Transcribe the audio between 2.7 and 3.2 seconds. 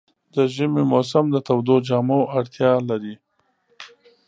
لري.